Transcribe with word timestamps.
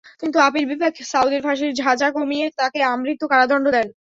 কিন্তু 0.21 0.37
আপিল 0.41 0.65
বিভাগ 0.71 0.91
সাঈদীর 1.11 1.41
ফাঁসির 1.45 1.73
সাজা 1.79 2.07
কমিয়ে 2.15 2.45
তাঁকে 2.59 2.79
আমৃত্যু 2.91 3.25
কারাদণ্ড 3.31 3.65
দেন। 3.75 3.87